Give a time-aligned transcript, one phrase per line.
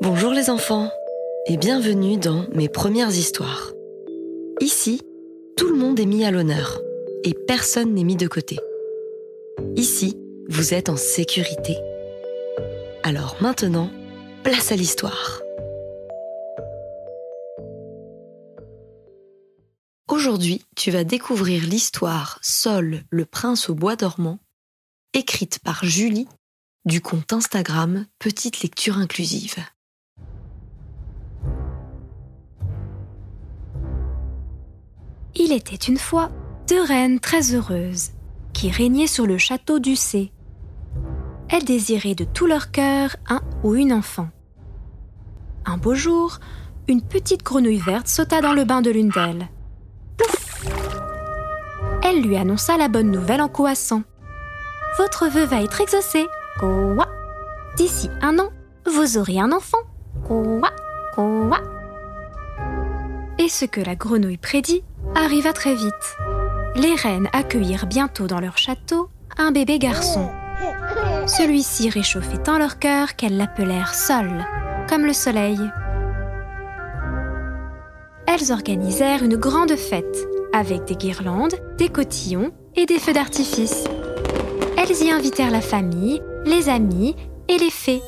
[0.00, 0.90] Bonjour les enfants
[1.46, 3.72] et bienvenue dans mes premières histoires.
[4.60, 5.00] Ici,
[5.56, 6.80] tout le monde est mis à l'honneur
[7.24, 8.58] et personne n'est mis de côté.
[9.76, 10.18] Ici,
[10.48, 11.76] vous êtes en sécurité.
[13.02, 13.90] Alors maintenant,
[14.42, 15.40] place à l'histoire.
[20.08, 24.38] Aujourd'hui, tu vas découvrir l'histoire Sol, le prince au bois dormant,
[25.14, 26.26] écrite par Julie
[26.84, 29.54] du compte Instagram Petite lecture inclusive.
[35.36, 36.30] Il était une fois
[36.68, 38.10] deux reines très heureuses
[38.52, 40.32] qui régnaient sur le château du C.
[41.48, 44.28] Elles désiraient de tout leur cœur un ou une enfant.
[45.64, 46.40] Un beau jour,
[46.88, 49.48] une petite grenouille verte sauta dans le bain de l'une d'elles.
[52.02, 54.02] Elle lui annonça la bonne nouvelle en coassant.
[54.96, 56.26] Votre vœu va être exaucé.
[57.76, 58.50] D'ici un an,
[58.86, 59.78] vous aurez un enfant.
[63.38, 64.84] Et ce que la grenouille prédit
[65.16, 66.16] arriva très vite.
[66.76, 70.30] Les reines accueillirent bientôt dans leur château un bébé garçon.
[71.26, 74.44] Celui-ci réchauffait tant leur cœur qu'elles l'appelèrent Sol,
[74.88, 75.58] comme le soleil.
[78.26, 80.18] Elles organisèrent une grande fête,
[80.52, 83.84] avec des guirlandes, des cotillons et des feux d'artifice.
[84.94, 87.16] Elles y invitèrent la famille, les amis
[87.48, 88.02] et les fées.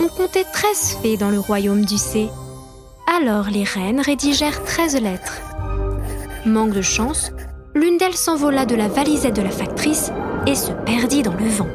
[0.00, 2.28] On comptait treize fées dans le royaume du C.
[3.16, 5.40] Alors les reines rédigèrent treize lettres
[6.44, 7.32] Manque de chance,
[7.74, 10.10] l'une d'elles s'envola de la valisette de la factrice
[10.46, 11.68] et se perdit dans le vent.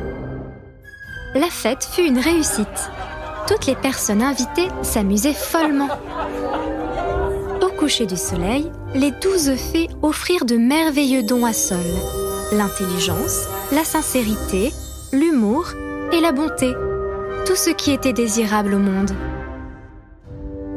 [1.34, 2.92] La fête fut une réussite.
[3.48, 5.90] Toutes les personnes invitées s'amusaient follement.
[7.62, 11.80] Au coucher du soleil, les douze fées offrirent de merveilleux dons à Sol.
[12.52, 14.74] L'intelligence, la sincérité,
[15.14, 15.68] l'humour
[16.12, 16.74] et la bonté.
[17.46, 19.12] Tout ce qui était désirable au monde.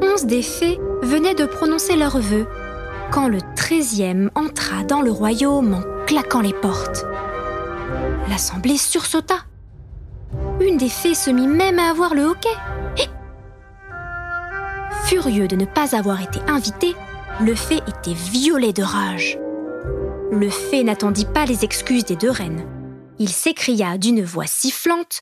[0.01, 2.47] Onze des fées venaient de prononcer leurs vœux
[3.11, 7.05] quand le treizième entra dans le royaume en claquant les portes.
[8.29, 9.39] L'assemblée sursauta.
[10.61, 12.47] Une des fées se mit même à avoir le hoquet.
[12.97, 13.09] Et...
[15.03, 16.95] Furieux de ne pas avoir été invité,
[17.41, 19.37] le fée était violet de rage.
[20.31, 22.67] Le fée n'attendit pas les excuses des deux reines.
[23.19, 25.21] Il s'écria d'une voix sifflante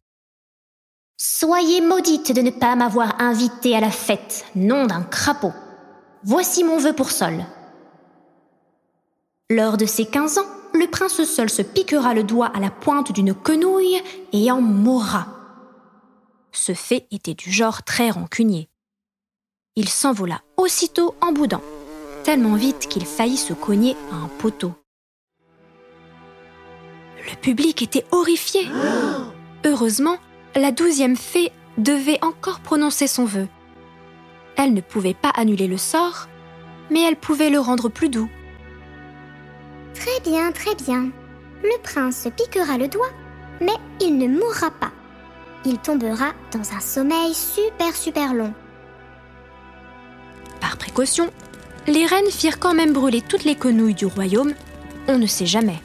[1.17, 5.53] Soyez maudite de ne pas m'avoir invité à la fête, nom d'un crapaud.
[6.23, 7.45] Voici mon vœu pour Sol.
[9.49, 13.11] Lors de ses 15 ans, le prince seul se piquera le doigt à la pointe
[13.11, 15.27] d'une quenouille et en mourra.
[16.51, 18.69] Ce fait était du genre très rancunier.
[19.75, 21.61] Il s'envola aussitôt en boudant,
[22.23, 24.73] tellement vite qu'il faillit se cogner à un poteau.
[27.43, 28.69] Le public était horrifié.
[29.65, 30.15] Heureusement,
[30.55, 33.49] la douzième fée devait encore prononcer son vœu.
[34.55, 36.29] Elle ne pouvait pas annuler le sort,
[36.89, 38.29] mais elle pouvait le rendre plus doux.
[39.93, 41.09] Très bien, très bien.
[41.63, 43.11] Le prince piquera le doigt,
[43.59, 44.93] mais il ne mourra pas.
[45.65, 48.53] Il tombera dans un sommeil super super long.
[50.61, 51.29] Par précaution,
[51.87, 54.53] les reines firent quand même brûler toutes les quenouilles du royaume.
[55.09, 55.81] On ne sait jamais.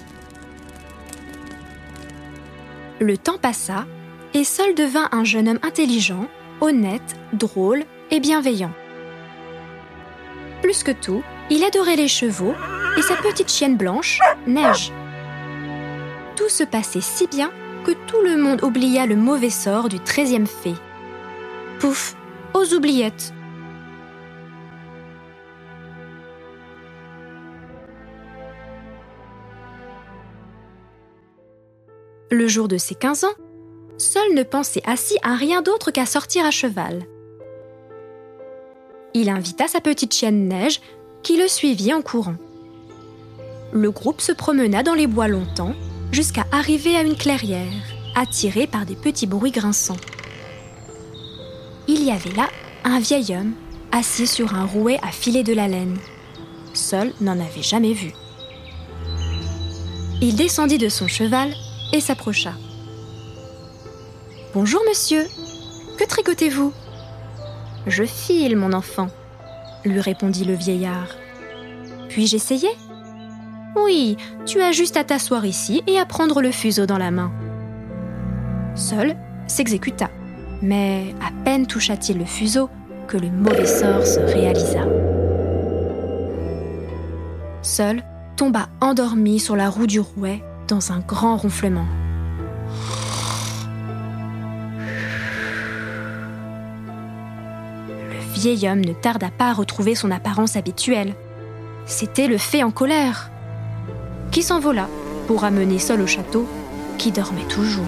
[3.01, 3.87] Le temps passa
[4.35, 6.27] et Sol devint un jeune homme intelligent,
[6.61, 8.73] honnête, drôle et bienveillant.
[10.63, 12.55] Plus que tout, il adorait les chevaux
[12.97, 14.93] et sa petite chienne blanche, Neige.
[16.37, 17.53] Tout se passait si bien
[17.85, 20.75] que tout le monde oublia le mauvais sort du treizième fée.
[21.79, 22.17] Pouf,
[22.55, 23.33] aux oubliettes.
[32.31, 33.35] Le jour de ses 15 ans,
[33.97, 37.07] Sol ne pensait assis à rien d'autre qu'à sortir à cheval.
[39.15, 40.81] Il invita sa petite chienne Neige,
[41.23, 42.37] qui le suivit en courant.
[43.73, 45.75] Le groupe se promena dans les bois longtemps,
[46.13, 47.73] jusqu'à arriver à une clairière,
[48.15, 49.97] attiré par des petits bruits grinçants.
[51.87, 52.51] Il y avait là
[52.85, 53.55] un vieil homme,
[53.91, 55.97] assis sur un rouet à filer de la laine.
[56.75, 58.13] Sol n'en avait jamais vu.
[60.21, 61.55] Il descendit de son cheval
[61.93, 62.53] et s'approcha.
[64.55, 65.25] Bonjour monsieur,
[65.99, 66.73] que tricotez-vous?
[67.87, 69.09] Je file, mon enfant,
[69.85, 71.09] lui répondit le vieillard.
[72.09, 72.71] Puis-je essayer?
[73.77, 77.31] Oui, tu as juste à t'asseoir ici et à prendre le fuseau dans la main.
[78.75, 80.11] Seul s'exécuta,
[80.63, 82.69] mais à peine toucha-t-il le fuseau
[83.07, 84.85] que le mauvais sort se réalisa.
[87.63, 88.03] Seul
[88.37, 91.87] tomba endormi sur la roue du rouet dans un grand ronflement.
[97.89, 101.15] Le vieil homme ne tarda pas à retrouver son apparence habituelle.
[101.87, 103.31] C'était le fée en colère,
[104.31, 104.89] qui s'envola
[105.27, 106.47] pour amener seul au château,
[106.99, 107.85] qui dormait toujours.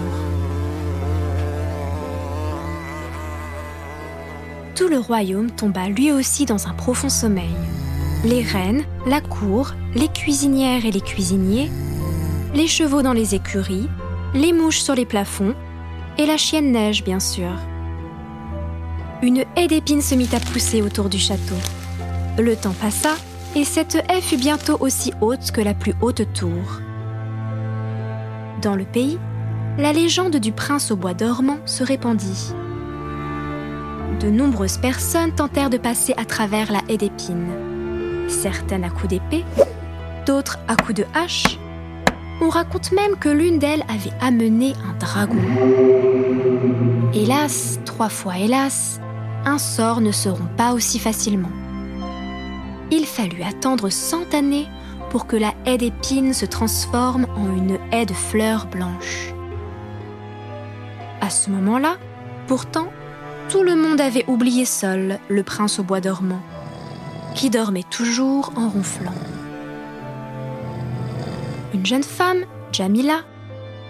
[4.74, 7.54] Tout le royaume tomba lui aussi dans un profond sommeil.
[8.24, 11.70] Les reines, la cour, les cuisinières et les cuisiniers,
[12.54, 13.88] les chevaux dans les écuries,
[14.34, 15.54] les mouches sur les plafonds,
[16.18, 17.52] et la chienne neige, bien sûr.
[19.22, 21.56] Une haie d'épines se mit à pousser autour du château.
[22.38, 23.14] Le temps passa,
[23.54, 26.80] et cette haie fut bientôt aussi haute que la plus haute tour.
[28.62, 29.18] Dans le pays,
[29.78, 32.52] la légende du prince au bois dormant se répandit.
[34.20, 38.26] De nombreuses personnes tentèrent de passer à travers la haie d'épines.
[38.28, 39.44] Certaines à coups d'épée,
[40.26, 41.58] d'autres à coups de hache.
[42.42, 45.36] On raconte même que l'une d'elles avait amené un dragon.
[47.12, 49.00] Hélas, trois fois hélas,
[49.44, 51.50] un sort ne se rompt pas aussi facilement.
[52.90, 54.66] Il fallut attendre cent années
[55.10, 59.34] pour que la haie d'épines se transforme en une haie de fleurs blanches.
[61.20, 61.96] À ce moment-là,
[62.46, 62.88] pourtant,
[63.50, 66.40] tout le monde avait oublié seul le prince au bois dormant,
[67.34, 69.14] qui dormait toujours en ronflant.
[71.72, 73.20] Une jeune femme, Jamila,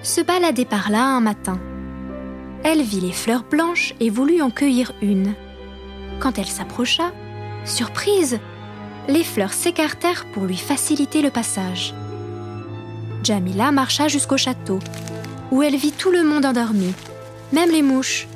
[0.03, 1.59] se baladait par là un matin.
[2.63, 5.35] Elle vit les fleurs blanches et voulut en cueillir une.
[6.19, 7.11] Quand elle s'approcha,
[7.65, 8.39] surprise,
[9.09, 11.95] les fleurs s'écartèrent pour lui faciliter le passage.
[13.23, 14.79] Jamila marcha jusqu'au château,
[15.51, 16.93] où elle vit tout le monde endormi,
[17.53, 18.29] même les mouches.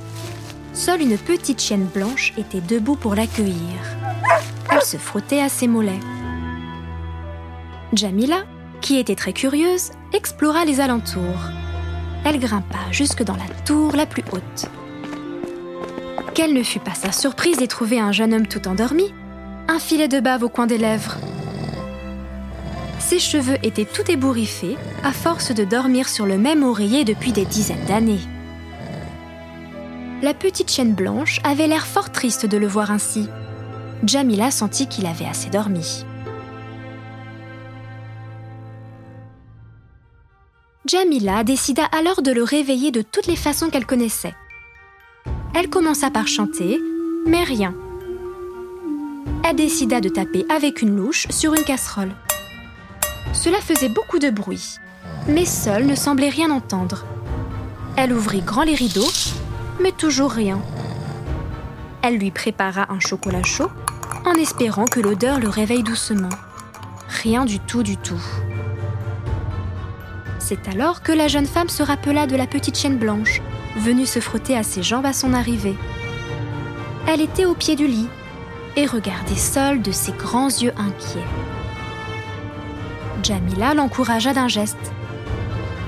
[0.72, 3.78] Seule une petite chienne blanche était debout pour l'accueillir.
[4.70, 6.00] Elle se frottait à ses mollets.
[7.92, 8.44] Jamila,
[8.84, 11.48] qui était très curieuse, explora les alentours.
[12.26, 14.66] Elle grimpa jusque dans la tour la plus haute.
[16.34, 19.14] Quelle ne fut pas sa surprise d'y trouver un jeune homme tout endormi,
[19.68, 21.16] un filet de bave au coin des lèvres.
[22.98, 27.46] Ses cheveux étaient tout ébouriffés à force de dormir sur le même oreiller depuis des
[27.46, 28.20] dizaines d'années.
[30.20, 33.30] La petite chienne blanche avait l'air fort triste de le voir ainsi.
[34.04, 36.04] Jamila sentit qu'il avait assez dormi.
[40.94, 44.36] Jamila décida alors de le réveiller de toutes les façons qu'elle connaissait.
[45.52, 46.80] Elle commença par chanter,
[47.26, 47.74] mais rien.
[49.42, 52.14] Elle décida de taper avec une louche sur une casserole.
[53.32, 54.76] Cela faisait beaucoup de bruit,
[55.26, 57.04] mais seule ne semblait rien entendre.
[57.96, 59.10] Elle ouvrit grand les rideaux,
[59.82, 60.62] mais toujours rien.
[62.02, 63.70] Elle lui prépara un chocolat chaud
[64.24, 66.30] en espérant que l'odeur le réveille doucement.
[67.08, 68.22] Rien du tout du tout.
[70.46, 73.40] C'est alors que la jeune femme se rappela de la petite chienne blanche,
[73.78, 75.74] venue se frotter à ses jambes à son arrivée.
[77.08, 78.10] Elle était au pied du lit
[78.76, 81.24] et regardait seule de ses grands yeux inquiets.
[83.22, 84.92] Jamila l'encouragea d'un geste.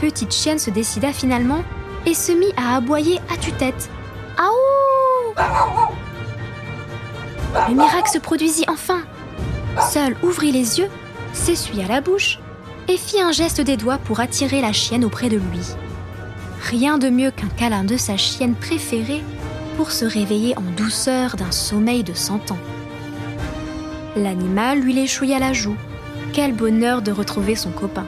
[0.00, 1.62] Petite chienne se décida finalement
[2.06, 3.90] et se mit à aboyer à tue-tête.
[4.38, 5.34] Aouh
[7.68, 9.02] Le miracle se produisit enfin.
[9.92, 10.88] Seul ouvrit les yeux,
[11.34, 12.38] s'essuya la bouche
[12.88, 15.60] et fit un geste des doigts pour attirer la chienne auprès de lui.
[16.62, 19.22] Rien de mieux qu'un câlin de sa chienne préférée
[19.76, 22.58] pour se réveiller en douceur d'un sommeil de cent ans.
[24.16, 25.76] L'animal lui l'échouilla la joue.
[26.32, 28.06] Quel bonheur de retrouver son copain.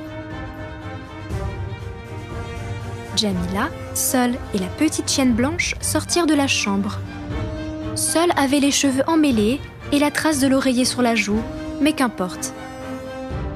[3.16, 6.99] Jamila, seule et la petite chienne blanche sortirent de la chambre.
[7.94, 9.61] Seule avait les cheveux emmêlés
[9.92, 11.42] et la trace de l'oreiller sur la joue,
[11.80, 12.54] mais qu'importe,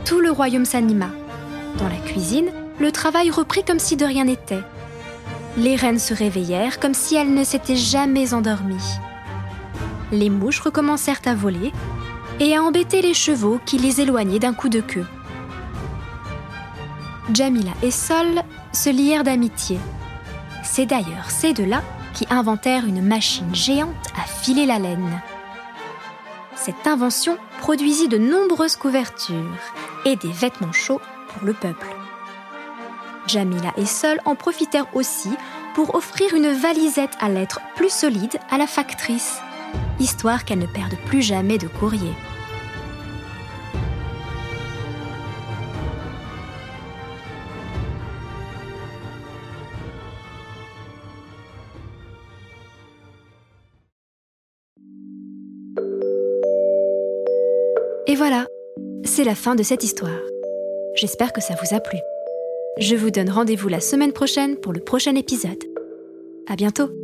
[0.05, 1.09] tout le royaume s'anima.
[1.79, 4.63] Dans la cuisine, le travail reprit comme si de rien n'était.
[5.57, 8.99] Les reines se réveillèrent comme si elles ne s'étaient jamais endormies.
[10.11, 11.73] Les mouches recommencèrent à voler
[12.41, 15.07] et à embêter les chevaux qui les éloignaient d'un coup de queue.
[17.33, 18.43] Jamila et Sol
[18.73, 19.79] se lièrent d'amitié.
[20.65, 21.83] C'est d'ailleurs ces deux-là
[22.15, 25.23] qui inventèrent une machine géante à filer la laine.
[26.57, 29.59] Cette invention produisit de nombreuses couvertures
[30.05, 31.87] et des vêtements chauds pour le peuple.
[33.27, 35.31] Jamila et Sol en profitèrent aussi
[35.75, 39.41] pour offrir une valisette à lettres plus solide à la factrice,
[39.99, 42.13] histoire qu'elle ne perde plus jamais de courrier.
[59.23, 60.21] C'est la fin de cette histoire.
[60.97, 61.97] J'espère que ça vous a plu.
[62.81, 65.63] Je vous donne rendez-vous la semaine prochaine pour le prochain épisode.
[66.49, 67.02] À bientôt!